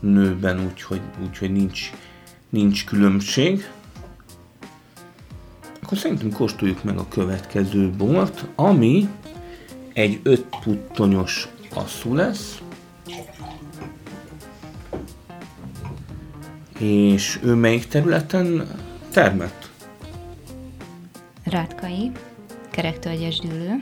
nőben, 0.00 0.64
úgyhogy, 0.64 1.00
úgyhogy 1.22 1.52
nincs, 1.52 1.90
nincs 2.48 2.84
különbség. 2.84 3.70
Akkor 5.82 5.98
szerintem 5.98 6.32
kóstoljuk 6.32 6.84
meg 6.84 6.98
a 6.98 7.08
következő 7.08 7.90
bort, 7.90 8.44
ami 8.54 9.08
egy 9.92 10.20
5 10.22 10.44
puttonyos 10.62 11.48
asszú 11.74 12.14
lesz. 12.14 12.62
És 16.78 17.38
ő 17.42 17.54
melyik 17.54 17.86
területen 17.86 18.68
termett? 19.10 19.57
Rátkai, 21.50 22.10
kerektölgyes 22.70 23.38
dűlő. 23.38 23.80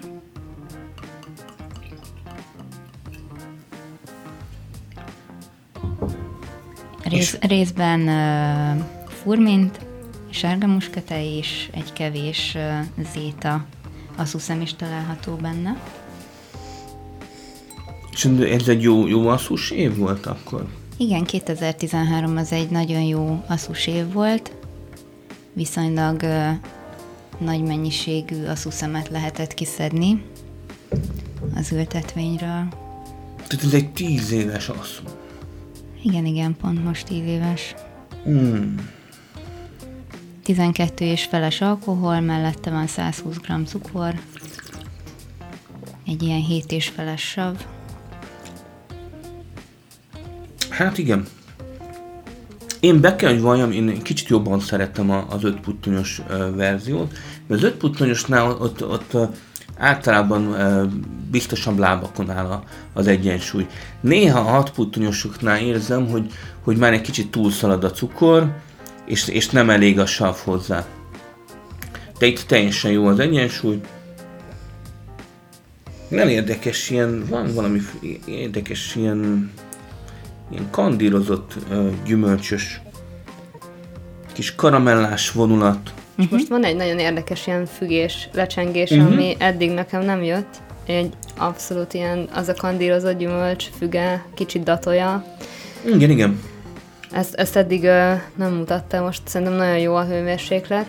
Rész, 7.03 7.39
részben 7.41 8.01
uh, 8.01 8.85
furmint, 9.09 9.79
sárga 10.31 10.67
muskete 10.67 11.37
és 11.37 11.69
egy 11.73 11.93
kevés 11.93 12.55
uh, 12.57 13.05
zéta 13.13 13.67
asszuszem 14.17 14.61
is 14.61 14.75
található 14.75 15.35
benne. 15.35 15.81
És 18.13 18.25
ez 18.41 18.69
egy 18.69 18.83
jó, 18.83 19.07
jó 19.07 19.29
asszus 19.29 19.71
év 19.71 19.97
volt 19.97 20.27
akkor? 20.27 20.67
Igen, 20.97 21.25
2013 21.25 22.37
az 22.37 22.53
egy 22.53 22.71
nagyon 22.71 23.03
jó 23.03 23.45
asszus 23.49 23.87
év 23.87 24.13
volt. 24.13 24.53
Viszonylag 25.53 26.23
uh, 26.23 26.51
nagy 27.39 27.63
mennyiségű 27.63 28.45
asszuszemet 28.45 29.09
lehetett 29.09 29.55
kiszedni 29.55 30.25
az 31.55 31.73
ültetvényről. 31.73 32.69
Tehát 33.47 33.65
ez 33.65 33.75
egy 33.75 33.93
tíz 33.93 34.31
éves 34.31 34.69
asszú. 34.69 35.03
Igen, 36.03 36.27
igen, 36.27 36.57
pont 36.57 36.85
most 36.85 37.07
tíz 37.07 37.27
éves. 37.27 37.75
Hmm. 38.25 38.95
12 40.43 41.05
és 41.05 41.25
feles 41.25 41.61
alkohol, 41.61 42.21
mellette 42.21 42.71
van 42.71 42.87
120 42.87 43.37
g 43.37 43.67
cukor, 43.67 44.15
egy 46.07 46.23
ilyen 46.23 46.41
7 46.41 46.73
és 46.73 46.89
feles 46.89 47.23
sav. 47.29 47.65
Hát 50.69 50.99
igen. 50.99 51.27
Én 52.81 53.01
be 53.01 53.17
kell, 53.17 53.31
hogy 53.31 53.41
valljam, 53.41 53.71
én 53.71 54.03
kicsit 54.03 54.29
jobban 54.29 54.61
szerettem 54.61 55.11
az 55.11 55.45
5 55.45 55.61
puttonyos 55.61 56.23
verziót, 56.55 57.13
mert 57.47 57.63
az 57.63 57.69
5 57.69 57.75
puttonyosnál 57.75 58.51
ott, 58.51 58.87
ott 58.87 59.17
általában 59.79 60.57
biztosabb 61.31 61.79
lábakon 61.79 62.31
áll 62.31 62.63
az 62.93 63.07
egyensúly. 63.07 63.67
Néha 64.01 64.39
a 64.39 64.43
6 64.43 64.71
puttonyosoknál 64.71 65.61
érzem, 65.61 66.09
hogy, 66.09 66.33
hogy 66.65 66.77
már 66.77 66.93
egy 66.93 67.01
kicsit 67.01 67.31
túlszalad 67.31 67.85
a 67.85 67.91
cukor, 67.91 68.55
és, 69.07 69.29
és 69.29 69.49
nem 69.49 69.71
elég 69.71 69.99
a 69.99 70.07
sav 70.07 70.37
hozzá. 70.45 70.87
De 72.19 72.27
itt 72.27 72.41
teljesen 72.41 72.91
jó 72.91 73.07
az 73.07 73.19
egyensúly. 73.19 73.81
Nem 76.09 76.29
érdekes, 76.29 76.91
ilyen, 76.91 77.25
van 77.29 77.55
valami 77.55 77.81
érdekes, 78.27 78.97
ilyen, 78.97 79.51
ilyen 80.51 80.71
kandírozott, 80.71 81.55
gyümölcsös, 82.05 82.81
kis 84.33 84.55
karamellás 84.55 85.31
vonulat. 85.31 85.93
Uh-huh. 86.19 86.33
Most 86.33 86.49
van 86.49 86.65
egy 86.65 86.77
nagyon 86.77 86.99
érdekes 86.99 87.47
ilyen 87.47 87.67
fügés, 87.67 88.29
lecsengés, 88.33 88.91
uh-huh. 88.91 89.13
ami 89.13 89.37
eddig 89.39 89.71
nekem 89.71 90.05
nem 90.05 90.23
jött. 90.23 90.55
Egy 90.87 91.13
abszolút 91.37 91.95
ilyen, 91.95 92.29
az 92.35 92.49
a 92.49 92.55
kandírozott 92.55 93.19
gyümölcs, 93.19 93.69
füge, 93.79 94.25
kicsit 94.35 94.63
datolja. 94.63 95.25
Igen, 95.85 96.11
igen. 96.11 96.41
Ezt, 97.11 97.35
ezt 97.35 97.57
eddig 97.57 97.83
uh, 97.83 98.21
nem 98.37 98.53
mutatta, 98.53 99.03
most 99.03 99.23
szerintem 99.25 99.57
nagyon 99.57 99.79
jó 99.79 99.95
a 99.95 100.05
hőmérséklet. 100.05 100.87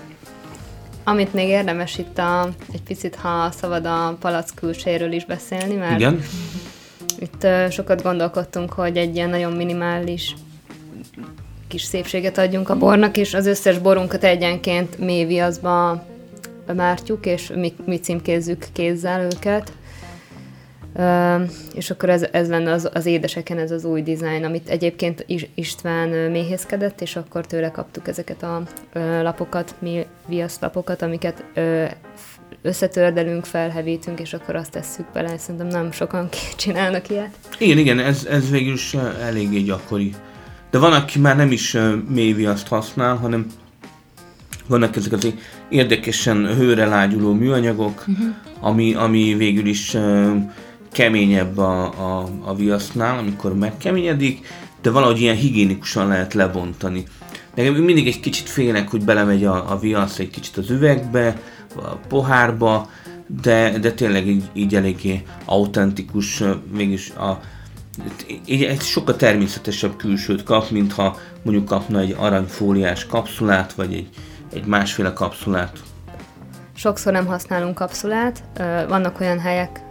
Amit 1.03 1.33
még 1.33 1.47
érdemes 1.47 1.97
itt 1.97 2.17
a, 2.17 2.49
egy 2.73 2.81
picit, 2.81 3.15
ha 3.15 3.51
szabad 3.51 3.85
a 3.85 4.17
palack 4.19 4.55
külséről 4.55 5.11
is 5.11 5.25
beszélni, 5.25 5.75
mert 5.75 5.99
Igen. 5.99 6.21
Itt 7.19 7.47
sokat 7.69 8.03
gondolkodtunk, 8.03 8.73
hogy 8.73 8.97
egy 8.97 9.15
ilyen 9.15 9.29
nagyon 9.29 9.51
minimális 9.51 10.35
kis 11.67 11.81
szépséget 11.81 12.37
adjunk 12.37 12.69
a 12.69 12.77
bornak, 12.77 13.17
és 13.17 13.33
az 13.33 13.45
összes 13.45 13.79
borunkat 13.79 14.23
egyenként 14.23 14.97
mély 14.97 15.25
viaszba 15.25 16.05
mártjuk, 16.75 17.25
és 17.25 17.51
mi, 17.55 17.73
mi 17.85 17.99
címkézzük 17.99 18.65
kézzel 18.73 19.21
őket. 19.35 19.71
És 21.73 21.89
akkor 21.89 22.09
ez, 22.09 22.25
ez 22.31 22.49
lenne 22.49 22.71
az, 22.71 22.89
az 22.93 23.05
édeseken 23.05 23.57
ez 23.57 23.71
az 23.71 23.85
új 23.85 24.01
dizájn, 24.01 24.43
amit 24.43 24.69
egyébként 24.69 25.25
István 25.55 26.09
méhészkedett, 26.09 27.01
és 27.01 27.15
akkor 27.15 27.45
tőle 27.45 27.71
kaptuk 27.71 28.07
ezeket 28.07 28.43
a 28.43 28.63
uh, 28.95 29.21
lapokat, 29.21 29.75
mi 29.79 30.05
viaszlapokat, 30.25 31.01
amiket 31.01 31.43
összetördelünk, 32.61 33.45
felhevítünk, 33.45 34.19
és 34.19 34.33
akkor 34.33 34.55
azt 34.55 34.71
tesszük 34.71 35.05
bele. 35.13 35.37
Szerintem 35.37 35.67
nem 35.67 35.91
sokan 35.91 36.29
csinálnak 36.55 37.09
ilyet. 37.09 37.37
Igen, 37.57 37.77
igen, 37.77 37.99
ez, 37.99 38.25
ez 38.25 38.49
végül 38.49 38.73
is 38.73 38.93
eléggé 39.21 39.59
gyakori. 39.59 40.13
De 40.71 40.77
van, 40.77 40.93
aki 40.93 41.19
már 41.19 41.35
nem 41.35 41.51
is 41.51 41.77
mély 42.09 42.33
viaszt 42.33 42.67
használ, 42.67 43.15
hanem 43.15 43.45
vannak 44.67 44.95
ezek 44.95 45.11
az 45.11 45.33
érdekesen 45.69 46.55
hőre 46.55 46.85
lágyuló 46.85 47.33
műanyagok, 47.33 48.05
uh-huh. 48.07 48.27
ami, 48.59 48.93
ami 48.93 49.35
végül 49.37 49.65
is 49.65 49.97
keményebb 50.91 51.57
a, 51.57 51.81
a, 51.83 52.29
a 52.41 52.55
viasznál, 52.55 53.17
amikor 53.17 53.55
megkeményedik, 53.55 54.47
de 54.81 54.89
valahogy 54.89 55.21
ilyen 55.21 55.35
higiénikusan 55.35 56.07
lehet 56.07 56.33
lebontani. 56.33 57.03
Nekem 57.55 57.73
mindig 57.73 58.07
egy 58.07 58.19
kicsit 58.19 58.49
félek, 58.49 58.89
hogy 58.89 59.03
belemegy 59.03 59.45
a, 59.45 59.71
a 59.71 59.79
viasz 59.79 60.19
egy 60.19 60.29
kicsit 60.29 60.57
az 60.57 60.69
üvegbe, 60.69 61.41
pohárba, 62.07 62.89
de, 63.41 63.77
de 63.79 63.91
tényleg 63.91 64.27
így, 64.27 64.43
így 64.53 64.75
eléggé 64.75 65.23
autentikus, 65.45 66.43
mégis 66.73 67.09
a, 67.09 67.39
így 68.45 68.63
egy 68.63 68.81
sokkal 68.81 69.15
természetesebb 69.15 69.95
külsőt 69.95 70.43
kap, 70.43 70.69
mintha 70.69 71.17
mondjuk 71.41 71.65
kapna 71.65 71.99
egy 71.99 72.15
aranyfóliás 72.17 73.05
kapszulát, 73.05 73.73
vagy 73.73 73.93
egy, 73.93 74.09
egy 74.53 74.65
másféle 74.65 75.13
kapszulát. 75.13 75.77
Sokszor 76.75 77.13
nem 77.13 77.25
használunk 77.25 77.75
kapszulát, 77.75 78.43
vannak 78.87 79.19
olyan 79.19 79.39
helyek, 79.39 79.81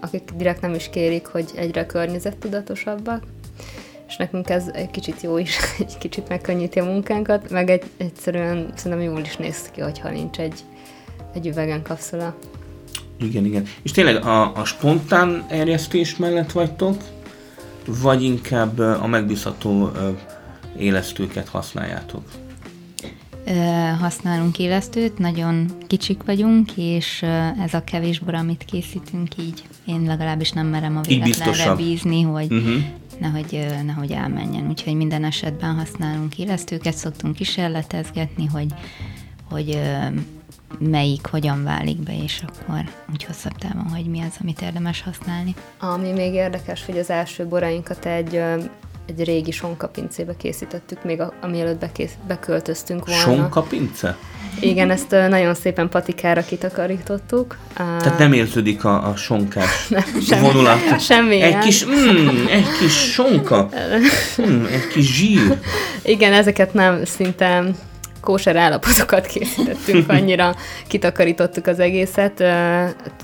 akik 0.00 0.30
direkt 0.36 0.60
nem 0.60 0.74
is 0.74 0.88
kérik, 0.90 1.26
hogy 1.26 1.50
egyre 1.54 1.86
környezettudatosabbak, 1.86 3.22
és 4.08 4.16
nekünk 4.16 4.50
ez 4.50 4.68
egy 4.72 4.90
kicsit 4.90 5.20
jó 5.22 5.38
is, 5.38 5.58
egy 5.78 5.98
kicsit 5.98 6.28
megkönnyíti 6.28 6.78
a 6.78 6.84
munkánkat, 6.84 7.50
meg 7.50 7.70
egy, 7.70 7.84
egyszerűen 7.96 8.72
szerintem 8.74 9.10
jól 9.10 9.20
is 9.20 9.36
néz 9.36 9.70
ki, 9.70 9.80
hogyha 9.80 10.10
nincs 10.10 10.38
egy, 10.38 10.60
egy 11.36 11.46
üvegen 11.46 11.82
kapszula. 11.82 12.36
Igen, 13.20 13.44
igen. 13.44 13.64
És 13.82 13.90
tényleg 13.90 14.24
a, 14.24 14.54
a 14.54 14.64
spontán 14.64 15.44
erjesztés 15.48 16.16
mellett 16.16 16.52
vagytok, 16.52 17.02
vagy 17.86 18.22
inkább 18.22 18.78
a 18.78 19.06
megbízható 19.06 19.90
élesztőket 20.78 21.48
használjátok? 21.48 22.22
használunk 24.00 24.58
élesztőt, 24.58 25.18
nagyon 25.18 25.70
kicsik 25.86 26.22
vagyunk, 26.22 26.76
és 26.76 27.22
ez 27.64 27.74
a 27.74 27.84
kevés 27.84 28.18
bor, 28.18 28.34
amit 28.34 28.64
készítünk, 28.64 29.28
így 29.38 29.62
én 29.86 30.02
legalábbis 30.02 30.50
nem 30.50 30.66
merem 30.66 30.96
a 30.96 31.00
véletlenre 31.00 31.74
bízni, 31.74 32.22
hogy 32.22 32.52
uh-huh. 32.52 32.82
nehogy, 33.20 33.66
nehogy 33.84 34.10
elmenjen. 34.10 34.68
Úgyhogy 34.68 34.94
minden 34.94 35.24
esetben 35.24 35.74
használunk 35.74 36.38
élesztőket, 36.38 36.94
szoktunk 36.94 37.34
kísérletezgetni, 37.34 38.46
hogy, 38.46 38.72
hogy 39.50 39.78
melyik 40.78 41.26
hogyan 41.26 41.64
válik 41.64 41.96
be, 41.96 42.22
és 42.22 42.42
akkor 42.46 42.84
úgy 43.12 43.24
hosszabb 43.24 43.58
távon, 43.58 43.88
hogy 43.88 44.04
mi 44.04 44.20
az, 44.20 44.36
amit 44.42 44.62
érdemes 44.62 45.02
használni. 45.02 45.54
Ami 45.78 46.12
még 46.12 46.32
érdekes, 46.32 46.84
hogy 46.86 46.98
az 46.98 47.10
első 47.10 47.46
borainkat 47.46 48.06
egy 48.06 48.40
egy 49.06 49.24
régi 49.24 49.50
sonkapincébe 49.50 50.36
készítettük, 50.36 51.04
még 51.04 51.20
a, 51.20 51.32
amielőtt 51.40 51.78
bekész, 51.78 52.12
beköltöztünk 52.26 53.06
volna. 53.06 53.22
Sonkapince? 53.22 54.16
Igen, 54.60 54.90
ezt 54.90 55.10
nagyon 55.10 55.54
szépen 55.54 55.88
patikára 55.88 56.44
kitakarítottuk. 56.44 57.56
Tehát 57.74 58.18
nem 58.18 58.32
érződik 58.32 58.84
a, 58.84 59.08
a 59.08 59.16
sonkás 59.16 59.86
nem, 59.88 60.02
semmi, 60.28 60.46
vonulat? 60.46 61.00
Semmi. 61.00 61.40
Egy 61.40 61.58
kis, 61.58 61.86
mm, 61.86 62.46
egy 62.50 62.66
kis 62.80 62.92
sonka, 62.92 63.68
mm, 64.48 64.64
egy 64.64 64.88
kis 64.92 65.14
zsír. 65.14 65.58
Igen, 66.02 66.32
ezeket 66.32 66.74
nem 66.74 67.04
szinte 67.04 67.64
kóser 68.26 68.56
állapotokat 68.56 69.26
készítettünk, 69.26 70.10
annyira 70.10 70.54
kitakarítottuk 70.86 71.66
az 71.66 71.78
egészet, 71.78 72.44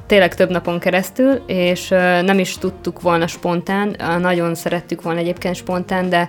tényleg 0.07 0.35
több 0.35 0.51
napon 0.51 0.79
keresztül, 0.79 1.43
és 1.47 1.89
nem 2.23 2.39
is 2.39 2.59
tudtuk 2.59 3.01
volna 3.01 3.27
spontán, 3.27 3.97
nagyon 4.21 4.55
szerettük 4.55 5.03
volna 5.03 5.19
egyébként 5.19 5.55
spontán, 5.55 6.09
de 6.09 6.29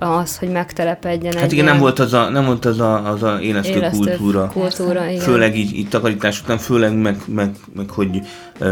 az, 0.00 0.38
hogy 0.38 0.48
megtelepedjen 0.48 1.36
Hát 1.36 1.52
igen, 1.52 1.64
nem 1.64 1.78
volt 1.78 1.98
az 1.98 2.12
a, 2.12 2.28
nem 2.28 2.44
volt 2.44 2.64
az 2.64 2.80
a, 2.80 3.10
az 3.10 3.22
a 3.22 3.40
élesztő, 3.40 3.72
élesztő 3.72 3.98
kultúra. 3.98 4.48
kultúra 4.48 5.06
igen. 5.06 5.20
Főleg 5.20 5.56
így, 5.56 5.76
így 5.76 5.88
takarítás 5.88 6.42
után, 6.42 6.58
főleg 6.58 6.94
meg, 6.94 7.20
meg, 7.26 7.56
meg 7.74 7.90
hogy 7.90 8.20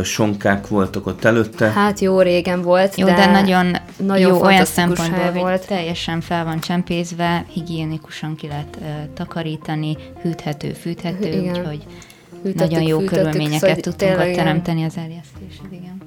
sonkák 0.02 0.68
voltak 0.68 1.06
ott 1.06 1.24
előtte. 1.24 1.70
Hát 1.70 1.98
jó 1.98 2.20
régen 2.20 2.62
volt, 2.62 2.96
jó, 2.96 3.06
de, 3.06 3.14
de 3.14 3.30
nagyon, 3.30 3.76
nagyon 3.96 4.28
jó 4.28 4.42
olyan 4.42 4.64
szempontból, 4.64 5.30
volt. 5.32 5.66
teljesen 5.66 6.20
fel 6.20 6.44
van 6.44 6.60
csempészve, 6.60 7.44
higiénikusan 7.52 8.36
ki 8.36 8.46
lehet 8.46 8.78
uh, 8.80 8.86
takarítani, 9.14 9.96
hűthető, 10.22 10.72
fűthető, 10.72 11.28
igen. 11.28 11.56
úgyhogy 11.56 11.84
Hűtettük, 12.42 12.70
nagyon 12.70 12.88
jó 12.88 12.98
fűtettük, 12.98 13.22
körülményeket 13.22 13.60
szóval 13.60 13.76
tudtunk 13.76 14.18
ott 14.18 14.34
teremteni 14.34 14.84
az 14.84 14.96
eljesztéshez, 14.96 15.72
igen. 15.72 15.98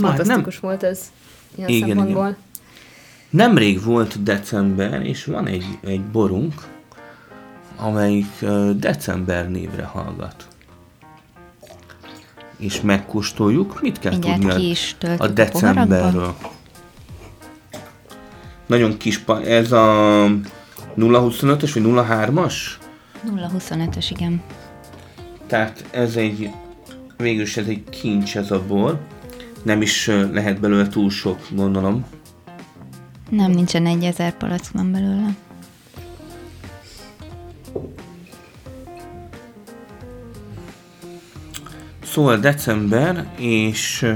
Fantasztikus 0.00 0.60
nem. 0.60 0.70
volt 0.70 0.82
ez 0.82 1.00
ilyen 1.54 1.68
igen, 1.68 1.88
szempontból. 1.88 2.22
Igen. 2.22 2.36
Nemrég 3.32 3.84
volt 3.84 4.22
december, 4.22 5.06
és 5.06 5.24
van 5.24 5.46
egy, 5.46 5.78
egy 5.84 6.00
borunk, 6.00 6.54
amelyik 7.76 8.44
december 8.76 9.50
névre 9.50 9.84
hallgat. 9.84 10.46
És 12.56 12.80
megkóstoljuk, 12.80 13.82
mit 13.82 13.98
kell 13.98 14.12
Mindjárt 14.12 14.40
tudni 14.40 14.74
a, 15.00 15.22
a 15.22 15.28
decemberről. 15.28 16.34
A 16.42 16.50
Nagyon 18.66 18.96
kis, 18.96 19.24
ez 19.44 19.72
a 19.72 20.26
025-ös 20.96 21.70
vagy 21.74 22.06
03-as? 22.08 22.54
025-ös, 23.26 24.06
igen. 24.10 24.42
Tehát 25.46 25.84
ez 25.90 26.16
egy, 26.16 26.50
végül 27.16 27.42
ez 27.56 27.66
egy 27.66 27.84
kincs 27.90 28.36
ez 28.36 28.50
a 28.50 28.62
bor. 28.66 29.00
Nem 29.62 29.82
is 29.82 30.06
lehet 30.32 30.60
belőle 30.60 30.88
túl 30.88 31.10
sok, 31.10 31.38
gondolom. 31.50 32.04
Nem, 33.32 33.50
nincsen 33.50 33.86
egy 33.86 34.04
ezer 34.04 34.36
palack 34.36 34.70
van 34.72 34.92
belőle. 34.92 35.36
Szóval 42.02 42.38
december, 42.38 43.32
és 43.36 44.06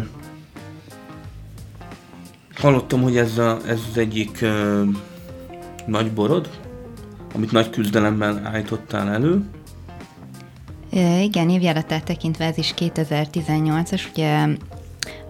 hallottam, 2.54 3.02
hogy 3.02 3.16
ez, 3.16 3.38
a, 3.38 3.58
ez 3.66 3.80
az 3.90 3.98
egyik 3.98 4.38
uh, 4.42 4.88
nagy 5.86 6.12
borod. 6.12 6.50
amit 7.34 7.52
nagy 7.52 7.70
küzdelemmel 7.70 8.40
állítottál 8.44 9.08
elő. 9.08 9.44
Igen, 11.20 11.50
évjáratát 11.50 12.04
tekintve 12.04 12.44
ez 12.44 12.58
is 12.58 12.74
2018-as, 12.78 14.02
ugye 14.10 14.46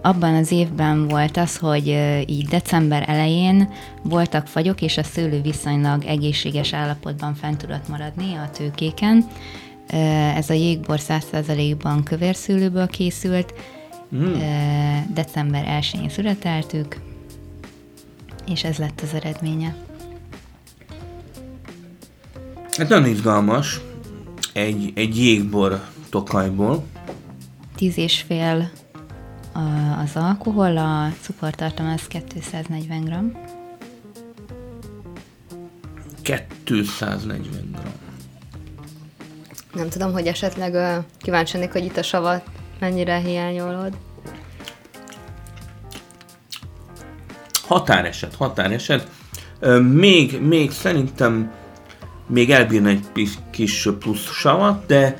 abban 0.01 0.33
az 0.35 0.51
évben 0.51 1.07
volt 1.07 1.37
az, 1.37 1.57
hogy 1.57 1.87
így 2.25 2.47
december 2.47 3.09
elején 3.09 3.69
voltak 4.01 4.47
fagyok, 4.47 4.81
és 4.81 4.97
a 4.97 5.03
szőlő 5.03 5.41
viszonylag 5.41 6.05
egészséges 6.05 6.73
állapotban 6.73 7.35
fent 7.35 7.57
tudott 7.57 7.87
maradni 7.87 8.35
a 8.35 8.49
tőkéken. 8.57 9.27
Ez 10.35 10.49
a 10.49 10.53
jégbor 10.53 10.99
100%-ban 11.07 12.03
kövérszőlőből 12.03 12.87
készült, 12.87 13.53
mm. 14.15 14.33
december 15.13 15.81
1-én 15.81 16.09
születeltük, 16.09 16.99
és 18.51 18.63
ez 18.63 18.77
lett 18.77 19.01
az 19.01 19.13
eredménye. 19.13 19.75
Hát 22.77 22.89
nagyon 22.89 23.09
izgalmas, 23.09 23.79
egy, 24.53 24.91
egy 24.95 25.17
jégbor 25.17 25.83
tokajból. 26.09 26.85
Tíz 27.75 27.97
és 27.97 28.21
fél 28.21 28.71
az 30.03 30.11
alkohol, 30.15 30.77
a 30.77 31.11
cukortartalom 31.21 31.91
az 31.91 32.07
240 32.07 33.37
g. 36.23 36.43
240 36.63 37.41
g. 37.41 37.47
Nem 39.73 39.89
tudom, 39.89 40.11
hogy 40.11 40.27
esetleg 40.27 40.73
uh, 40.73 41.05
kíváncsi 41.17 41.65
hogy 41.71 41.85
itt 41.85 41.97
a 41.97 42.03
savat 42.03 42.43
mennyire 42.79 43.17
hiányolod. 43.17 43.97
Határeset, 47.67 48.35
határeset. 48.35 49.07
Még, 49.91 50.41
még 50.41 50.71
szerintem 50.71 51.51
még 52.27 52.51
elbírna 52.51 52.89
egy 52.89 53.05
kis 53.51 53.89
plusz 53.99 54.31
savat, 54.31 54.85
de, 54.85 55.17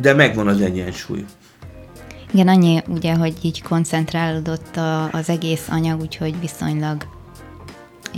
de 0.00 0.14
megvan 0.14 0.48
az 0.48 0.60
egyensúly. 0.60 1.24
Igen, 2.32 2.48
annyi 2.48 2.82
ugye, 2.88 3.14
hogy 3.14 3.34
így 3.42 3.62
koncentrálódott 3.62 4.76
a, 4.76 5.10
az 5.10 5.28
egész 5.28 5.68
anyag, 5.68 6.00
úgyhogy 6.00 6.40
viszonylag 6.40 7.06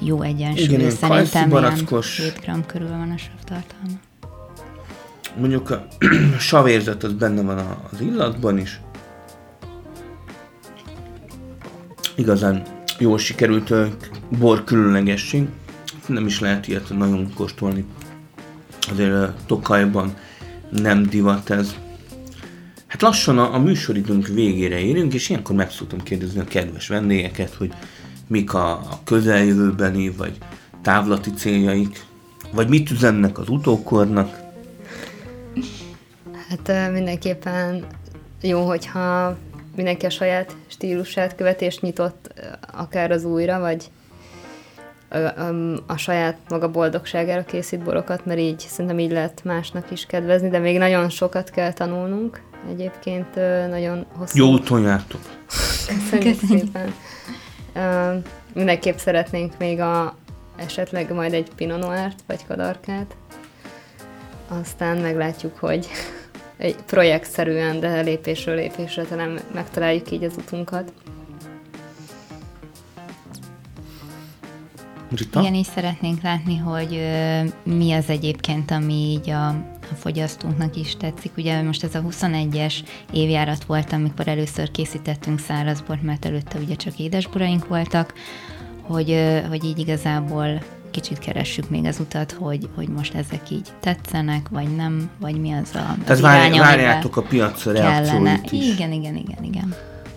jó 0.02 0.22
egyensúly. 0.22 0.64
Igen, 0.64 0.90
Szerintem 0.90 1.50
ilyen 1.50 1.74
7 1.74 2.40
g 2.46 2.66
körül 2.66 2.88
van 2.88 3.10
a 3.10 3.16
savtartalma. 3.16 3.98
Mondjuk 5.38 5.70
a 5.70 5.86
savérzet 6.38 7.02
az 7.02 7.12
benne 7.12 7.42
van 7.42 7.58
az 7.92 8.00
illatban 8.00 8.58
is. 8.58 8.80
Igazán 12.16 12.62
jól 12.98 13.18
sikerült 13.18 13.74
bor 14.38 14.64
különlegesség. 14.64 15.48
Nem 16.06 16.26
is 16.26 16.40
lehet 16.40 16.68
ilyet 16.68 16.96
nagyon 16.96 17.32
kóstolni. 17.34 17.84
Azért 18.90 19.30
Tokajban 19.46 20.14
nem 20.70 21.02
divat 21.02 21.50
ez. 21.50 21.74
Hát 23.00 23.08
lassan 23.08 23.38
a, 23.38 23.54
a 23.54 23.58
műsoridőnk 23.58 24.26
végére 24.26 24.78
érünk, 24.78 25.14
és 25.14 25.28
ilyenkor 25.28 25.56
meg 25.56 25.70
szoktam 25.70 26.02
kérdezni 26.02 26.40
a 26.40 26.44
kedves 26.44 26.88
vendégeket, 26.88 27.54
hogy 27.54 27.72
mik 28.26 28.54
a, 28.54 28.70
a 28.70 29.00
közeljövőbeni, 29.04 30.10
vagy 30.10 30.38
távlati 30.82 31.30
céljaik, 31.30 32.04
vagy 32.52 32.68
mit 32.68 32.90
üzennek 32.90 33.38
az 33.38 33.48
utókornak. 33.48 34.36
Hát 36.48 36.92
mindenképpen 36.92 37.84
jó, 38.40 38.66
hogyha 38.66 39.36
mindenki 39.76 40.06
a 40.06 40.10
saját 40.10 40.56
stílusát 40.66 41.34
követés 41.34 41.80
nyitott 41.80 42.32
akár 42.72 43.10
az 43.10 43.24
újra, 43.24 43.58
vagy 43.58 43.90
a 45.86 45.96
saját 45.96 46.36
maga 46.48 46.70
boldogságára 46.70 47.44
készít 47.44 47.82
borokat, 47.82 48.26
mert 48.26 48.40
így 48.40 48.58
szerintem 48.58 48.98
így 48.98 49.12
lehet 49.12 49.44
másnak 49.44 49.90
is 49.90 50.06
kedvezni, 50.06 50.48
de 50.48 50.58
még 50.58 50.78
nagyon 50.78 51.08
sokat 51.08 51.50
kell 51.50 51.72
tanulnunk. 51.72 52.48
Egyébként 52.68 53.34
nagyon 53.68 54.06
hosszú... 54.12 54.38
Jó 54.38 54.52
úton 54.52 54.82
jártok! 54.82 55.20
Köszönjük 55.86 56.38
szépen! 56.48 56.94
Mindenképp 58.54 58.96
szeretnénk 58.96 59.58
még 59.58 59.80
a, 59.80 60.16
esetleg 60.56 61.12
majd 61.12 61.32
egy 61.32 61.50
Pinot 61.56 61.78
Noir-t, 61.78 62.22
vagy 62.26 62.46
kadarkát. 62.46 63.16
Aztán 64.48 64.96
meglátjuk, 64.96 65.56
hogy 65.58 65.88
egy 66.56 66.76
projektszerűen, 66.86 67.80
de 67.80 68.00
lépésről 68.00 68.54
lépésre 68.54 69.02
talán 69.02 69.40
megtaláljuk 69.54 70.10
így 70.10 70.24
az 70.24 70.36
utunkat. 70.36 70.92
Rita? 75.16 75.40
Igen, 75.40 75.54
is 75.54 75.66
szeretnénk 75.66 76.22
látni, 76.22 76.56
hogy 76.56 76.94
ö, 76.94 77.40
mi 77.62 77.92
az 77.92 78.08
egyébként, 78.08 78.70
ami 78.70 78.94
így 78.94 79.30
a, 79.30 79.54
a 79.90 79.94
fogyasztónknak 79.94 80.76
is 80.76 80.96
tetszik. 80.96 81.32
Ugye 81.36 81.62
most 81.62 81.84
ez 81.84 81.94
a 81.94 82.02
21-es 82.10 82.74
évjárat 83.12 83.64
volt, 83.64 83.92
amikor 83.92 84.28
először 84.28 84.70
készítettünk 84.70 85.38
szárazbort, 85.38 86.02
mert 86.02 86.24
előtte 86.24 86.58
ugye 86.58 86.74
csak 86.74 86.98
édesboraink 86.98 87.68
voltak, 87.68 88.14
hogy, 88.82 89.40
hogy 89.48 89.64
így 89.64 89.78
igazából 89.78 90.62
kicsit 90.90 91.18
keressük 91.18 91.70
még 91.70 91.84
az 91.84 92.00
utat, 92.00 92.32
hogy, 92.32 92.68
hogy 92.74 92.88
most 92.88 93.14
ezek 93.14 93.50
így 93.50 93.68
tetszenek, 93.80 94.48
vagy 94.48 94.76
nem, 94.76 95.10
vagy 95.20 95.40
mi 95.40 95.52
az 95.52 95.70
a 95.74 95.96
Tehát 96.04 96.20
várj, 96.20 96.58
várjátok 96.58 97.16
a 97.16 97.22
piac 97.22 97.64
reakcióit 97.64 98.52
is. 98.52 98.72
Igen, 98.72 98.92
igen, 98.92 99.16
igen, 99.16 99.44
igen. 99.44 99.74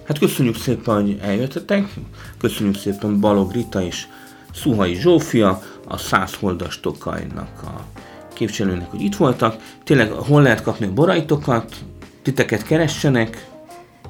Hát 0.08 0.20
köszönjük 0.20 0.56
szépen, 0.56 0.96
hogy 0.96 1.20
eljöttetek, 1.22 1.94
köszönjük 2.38 2.76
szépen 2.76 3.20
Balog 3.20 3.52
Rita 3.52 3.82
is, 3.82 4.08
Szuhai 4.54 4.96
Zsófia, 4.96 5.62
a 5.88 5.98
Száz 5.98 6.34
Holdas 6.34 6.80
Tokajnak 6.80 7.64
a 7.64 8.02
képviselőnek, 8.34 8.92
hogy 8.92 9.02
itt 9.02 9.16
voltak. 9.16 9.56
Tényleg 9.84 10.12
hol 10.12 10.42
lehet 10.42 10.62
kapni 10.62 10.86
a 10.86 10.94
boraitokat? 10.94 11.76
Titeket 12.22 12.64
keressenek? 12.64 13.48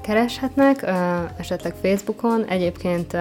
Kereshetnek, 0.02 0.86
esetleg 1.38 1.74
Facebookon, 1.82 2.46
egyébként 2.46 3.18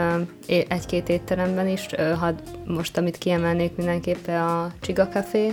egy-két 0.46 1.08
étteremben 1.08 1.68
is, 1.68 1.86
ha 2.18 2.34
most 2.66 2.96
amit 2.96 3.18
kiemelnék 3.18 3.76
mindenképpen 3.76 4.42
a 4.42 4.72
Csiga 4.80 5.08
Café, 5.08 5.52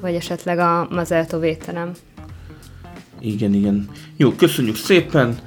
vagy 0.00 0.14
esetleg 0.14 0.58
a 0.58 0.88
Mazelto 0.90 1.38
vételem. 1.38 1.90
Igen, 3.20 3.54
igen. 3.54 3.88
Jó, 4.16 4.30
köszönjük 4.30 4.76
szépen, 4.76 5.38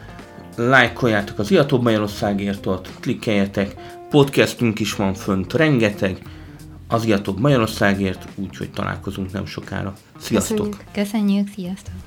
lájkoljátok 0.56 1.40
az 1.40 1.52
Iatóbb 1.52 1.84
Magyarországért, 1.84 2.68
klikkeljetek, 3.00 3.76
Podcastünk 4.10 4.80
is 4.80 4.96
van 4.96 5.14
fönt, 5.14 5.54
rengeteg. 5.54 6.18
Az 6.88 7.06
Magyarországért, 7.40 8.28
úgyhogy 8.36 8.70
találkozunk 8.70 9.32
nem 9.32 9.46
sokára. 9.46 9.94
Sziasztok! 10.18 10.58
Köszönjük, 10.58 10.92
Köszönjük 10.92 11.48
sziasztok! 11.56 12.07